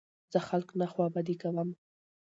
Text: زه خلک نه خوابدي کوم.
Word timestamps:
زه 0.31 0.39
خلک 0.47 0.69
نه 0.79 0.87
خوابدي 0.93 1.35
کوم. 1.41 1.69